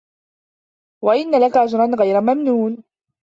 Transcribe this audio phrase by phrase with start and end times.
[1.03, 2.83] وَإِنَّ لَكَ لَأَجرًا غَيرَ مَمنونٍ